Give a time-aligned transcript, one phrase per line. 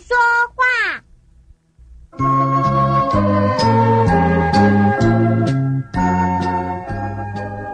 [0.00, 0.16] 说
[0.54, 0.62] 话，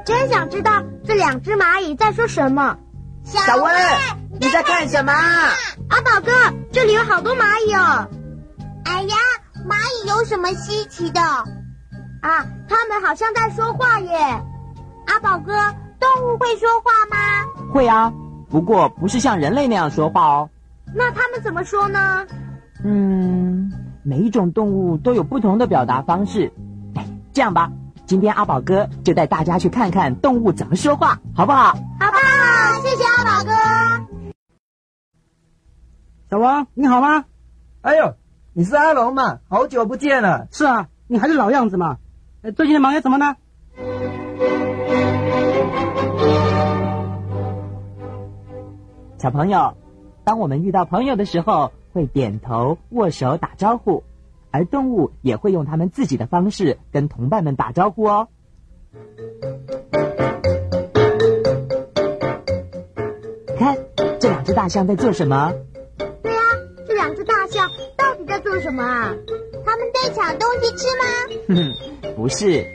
[0.05, 2.77] 真想知道这两只蚂蚁在说什么。
[3.25, 3.75] 小温，
[4.41, 5.13] 你在看什么？
[5.91, 6.33] 阿宝哥，
[6.73, 8.09] 这里有好多蚂蚁哦。
[8.85, 9.17] 哎呀，
[9.69, 11.21] 蚂蚁有什么稀奇的？
[11.21, 14.43] 啊，他们好像在说话耶！
[15.07, 15.53] 阿宝哥，
[16.01, 17.17] 动物会说话吗？
[17.73, 18.13] 会啊，
[18.51, 20.51] 不过不是像人类那样说话哦。
[20.99, 22.27] 那他们怎么说呢？
[22.85, 26.53] 嗯，每一种动物都有不同的表达方式。
[26.97, 27.71] 哎，这样吧，
[28.05, 31.69] 今天阿宝哥就带大家去看看动物怎么说话，好不好？
[32.01, 32.81] 好不好？
[32.83, 33.53] 谢谢阿宝哥。
[36.31, 37.27] 小王，你好吗？
[37.83, 38.17] 哎呦，
[38.53, 39.39] 你是阿龙嘛？
[39.49, 40.49] 好久不见了。
[40.51, 41.99] 是啊，你还是老样子嘛。
[42.57, 43.37] 最近忙些什么呢？
[49.19, 49.77] 小朋友，
[50.29, 54.05] 当我们遇到朋友的时候，会点头、握手、打招呼，
[54.51, 58.29] 而动物也会用他们自己的方式跟同伴们打招呼哦。
[63.57, 63.79] 看，
[64.21, 65.55] 这两只大象在做什么？
[66.23, 66.43] 对啊，
[66.87, 69.15] 这两只大象到底在做什么啊？
[69.65, 71.05] 他们在抢东西吃吗？
[72.03, 72.67] 哼，不是，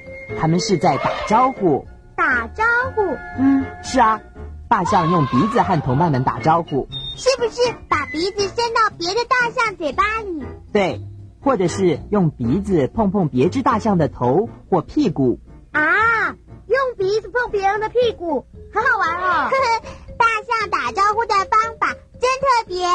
[0.41, 1.85] 他们是在打招呼。
[2.15, 2.63] 打招
[2.95, 3.03] 呼？
[3.37, 4.19] 嗯，是啊，
[4.67, 6.87] 大象用鼻子和同伴们打招呼。
[7.15, 10.45] 是不是把鼻子伸到别的大象嘴巴里？
[10.71, 11.01] 对，
[11.41, 15.39] 或者是用鼻子碰碰别只大象的头或屁股。
[15.71, 16.35] 啊，
[16.67, 19.49] 用鼻子碰别人的屁股，很好玩哦。
[20.17, 22.85] 大象打招呼的方法真特别。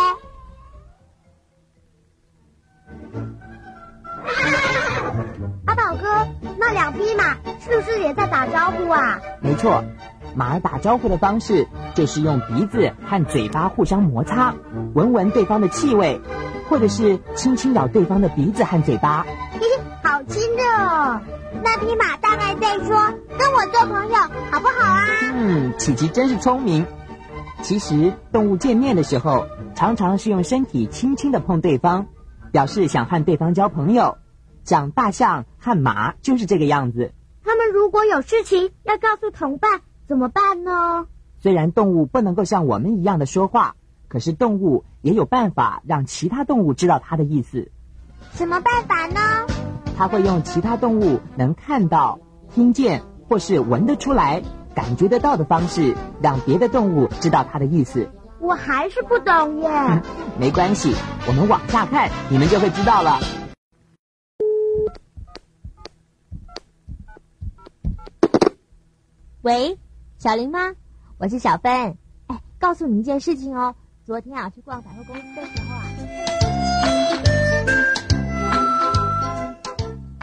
[5.67, 6.29] 阿宝哥，
[6.59, 9.21] 那两匹马是不是也在打招呼啊？
[9.41, 9.85] 没错，
[10.35, 14.55] 马儿打招呼的方式就是用鼻子和嘴巴互相摩擦，
[14.95, 16.21] 闻闻对方的气味，
[16.69, 19.27] 或者是轻轻咬对方的鼻子和嘴巴。
[19.53, 21.21] 嘿嘿，好亲热哦！
[21.65, 24.15] 那匹马大概在说：“跟我做朋友
[24.51, 26.87] 好不好啊？”嗯，琪琪真是聪明。
[27.63, 32.07] 其实动物见面的时候，常常是用身体轻轻的碰对方，
[32.53, 34.19] 表示想和对方交朋友。
[34.65, 37.13] 像大象和马就是这个样子。
[37.43, 41.07] 他们如果有事情要告诉同伴，怎么办呢？
[41.39, 43.77] 虽然动物不能够像我们一样的说话，
[44.09, 47.71] 可是动物也有办法让其他动物知道它的意思。
[48.33, 49.47] 什么办法呢？
[49.99, 52.21] 它会用其他动物能看到、
[52.55, 54.43] 听见或是闻得出来、
[54.75, 58.11] 感觉得到的方式，让别的动物知道它的意思。
[58.41, 60.03] 我还是不懂耶。
[60.41, 60.95] 没关系，
[61.27, 63.19] 我们往下看，你们就会知道了。
[69.43, 69.79] 喂，
[70.19, 70.75] 小林吗？
[71.17, 71.97] 我是小芬。
[72.27, 73.77] 哎，告诉你一件事情哦。
[74.05, 75.87] 昨天啊，去逛百货公司的时候啊，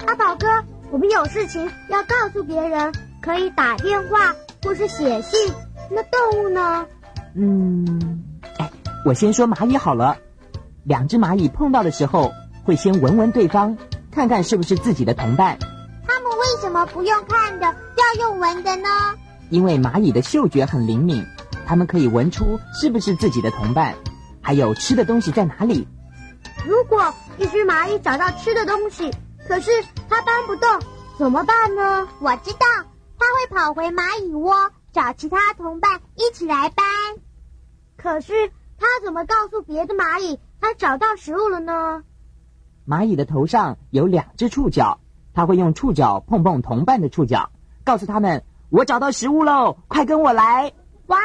[0.05, 0.47] 阿宝哥，
[0.91, 4.35] 我们有事情要告诉别人，可以打电话
[4.65, 5.53] 或是写信。
[5.89, 6.85] 那动物呢？
[7.33, 8.21] 嗯，
[8.57, 8.69] 哎，
[9.05, 10.17] 我先说蚂蚁好了。
[10.83, 12.33] 两只蚂蚁碰到的时候，
[12.65, 13.77] 会先闻闻对方，
[14.11, 15.57] 看看是不是自己的同伴。
[16.05, 17.65] 他们为什么不用看的？
[17.65, 18.89] 要用闻的呢？
[19.49, 21.25] 因为蚂蚁的嗅觉很灵敏，
[21.65, 23.95] 它们可以闻出是不是自己的同伴，
[24.41, 25.87] 还有吃的东西在哪里。
[26.67, 29.11] 如果一只蚂蚁找到吃的东西，
[29.47, 29.71] 可是
[30.09, 30.67] 它搬不动，
[31.17, 32.07] 怎么办呢？
[32.19, 32.65] 我知道，
[33.17, 36.85] 它会跑回蚂蚁窝，找其他同伴一起来搬。
[37.97, 42.03] 可是它怎么告诉别的蚂蚁它找到食物了呢？
[42.87, 44.99] 蚂蚁的头上有两只触角，
[45.33, 47.51] 它会用触角碰碰同伴的触角。
[47.83, 50.73] 告诉他们，我找到食物喽，快跟我来！
[51.07, 51.17] 哇，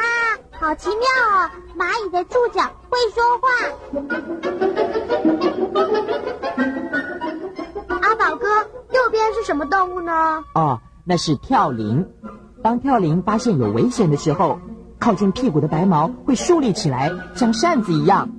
[0.51, 1.49] 好奇妙哦！
[1.77, 3.49] 蚂蚁的触角会说话。
[8.01, 8.47] 阿宝哥，
[8.93, 10.43] 右边是什么动物呢？
[10.53, 12.07] 哦，那是跳羚。
[12.63, 14.59] 当跳羚发现有危险的时候，
[14.99, 18.29] 靠近屁股的白毛会竖立起来，像扇子一样。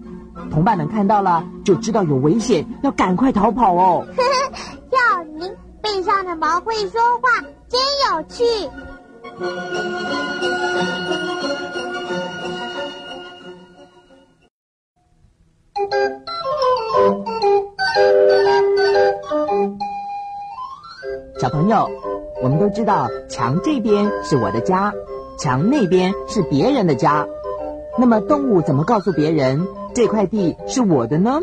[0.50, 4.06] 同伴们看到了，就知道有危险，要赶快逃跑哦。
[4.90, 7.44] 跳羚背上的毛会说话。
[7.72, 8.44] 真有趣！
[21.38, 21.88] 小朋友
[22.42, 24.92] 我们都知道墙这边是我的家
[25.38, 27.26] 墙那边是别人的家。
[27.98, 31.40] 那么动物怎么告诉别人这块地是我的呢？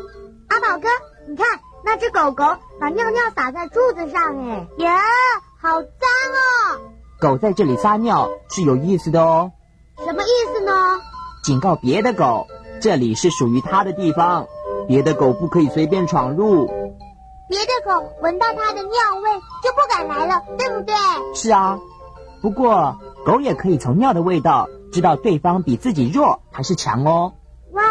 [0.47, 0.88] 阿宝哥
[1.27, 2.44] 你看那只狗狗
[2.80, 5.01] 把尿尿撒在柱子上哎呀
[7.19, 9.51] 狗在这里撒尿是有意思的哦。
[9.98, 10.71] 什么意思呢？
[11.44, 12.48] 警告别的狗，
[12.81, 14.48] 这里是属于它的地方，
[14.88, 16.68] 别的狗不可以随便闯入。
[17.50, 19.30] 别的狗闻到它的尿味
[19.62, 20.95] 就不敢来了，对不对？
[21.36, 21.80] 是啊，
[22.42, 27.33] 不过狗也可以从尿的味道知道对方比自己弱还是强哦。
[27.74, 27.81] 哇，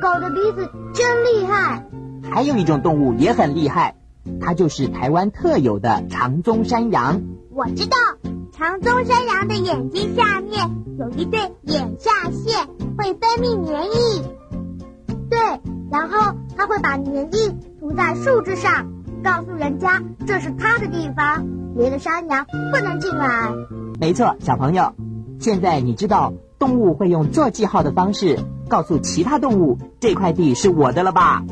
[0.00, 1.84] 狗的鼻子真厉害！
[2.30, 3.96] 还有一种动物也很厉害，
[4.40, 7.22] 它就是台湾特有的长鬃山羊。
[7.50, 7.96] 我知道，
[8.58, 12.66] 长鬃山羊的眼睛下面有一对眼下腺，
[12.96, 14.24] 会分泌粘液。
[15.28, 15.38] 对，
[15.90, 18.86] 然后它会把粘液涂在树枝上，
[19.22, 23.52] 告诉人家这是它的地方，别的山羊不能进来。
[24.00, 24.94] 没错，小朋友，
[25.38, 28.38] 现在你知道动物会用做记号的方式
[28.70, 31.44] 告诉其他动物这块地是我的了吧？